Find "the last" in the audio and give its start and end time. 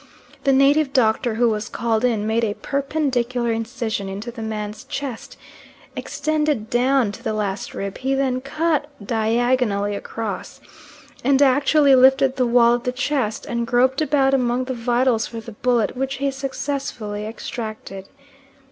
7.23-7.75